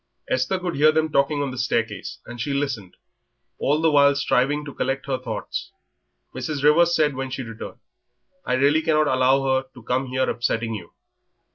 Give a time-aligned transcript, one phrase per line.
[0.27, 2.97] Esther could hear them talking on the staircase, and she listened,
[3.59, 5.71] all the while striving to collect her thoughts.
[6.33, 6.63] Mrs.
[6.63, 7.77] Rivers said when she returned,
[8.43, 10.93] "I really cannot allow her to come here upsetting you."